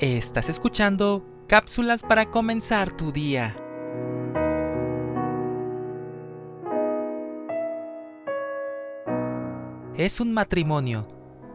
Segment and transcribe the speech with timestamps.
[0.00, 3.54] Estás escuchando cápsulas para comenzar tu día.
[9.94, 11.06] Es un matrimonio.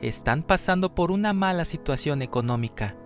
[0.00, 2.96] Están pasando por una mala situación económica.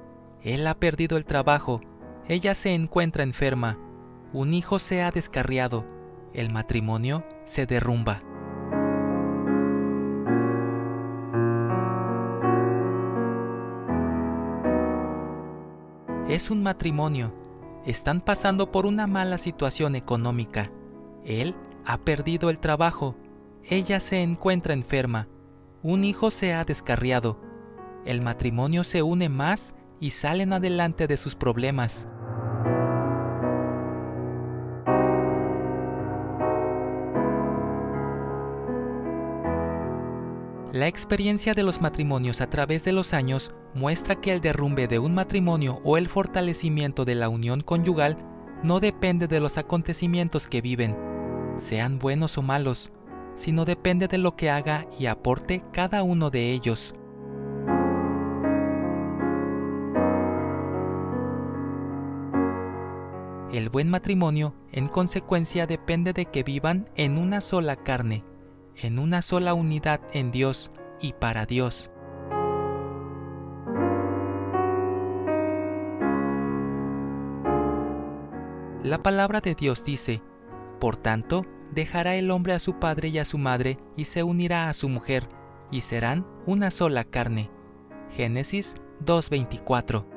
[0.41, 1.81] Él ha perdido el trabajo.
[2.29, 3.77] Ella se encuentra enferma.
[4.33, 5.85] Un hijo se ha descarriado.
[6.33, 8.23] El matrimonio se derrumba.
[16.29, 17.35] Es un matrimonio.
[17.85, 20.73] Están pasando por una mala situación económica.
[21.23, 23.15] Él ha perdido el trabajo.
[23.63, 25.29] Ella se encuentra enferma.
[25.83, 27.39] Un hijo se ha descarriado.
[28.07, 32.09] El matrimonio se une más y salen adelante de sus problemas.
[40.75, 44.99] La experiencia de los matrimonios a través de los años muestra que el derrumbe de
[44.99, 48.19] un matrimonio o el fortalecimiento de la unión conyugal
[48.65, 50.99] no depende de los acontecimientos que viven,
[51.59, 52.91] sean buenos o malos,
[53.37, 56.97] sino depende de lo que haga y aporte cada uno de ellos.
[63.53, 68.25] El buen matrimonio, en consecuencia, depende de que vivan en una sola carne,
[68.77, 71.91] en una sola unidad en Dios y para Dios.
[78.83, 80.23] La palabra de Dios dice,
[80.79, 84.69] Por tanto, dejará el hombre a su padre y a su madre y se unirá
[84.69, 85.29] a su mujer,
[85.71, 87.51] y serán una sola carne.
[88.11, 90.14] Génesis 2.24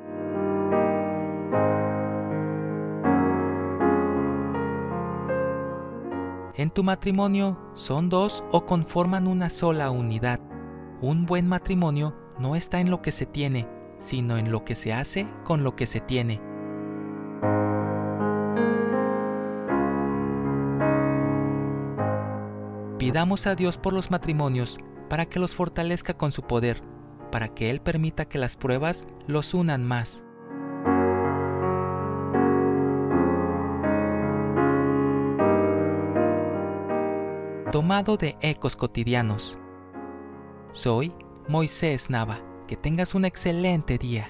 [6.58, 10.40] En tu matrimonio son dos o conforman una sola unidad.
[11.00, 14.92] Un buen matrimonio no está en lo que se tiene, sino en lo que se
[14.92, 16.40] hace con lo que se tiene.
[22.98, 26.82] Pidamos a Dios por los matrimonios para que los fortalezca con su poder,
[27.30, 30.24] para que Él permita que las pruebas los unan más.
[37.70, 39.58] Tomado de ecos cotidianos.
[40.70, 41.12] Soy
[41.48, 42.40] Moisés Nava.
[42.66, 44.28] Que tengas un excelente día.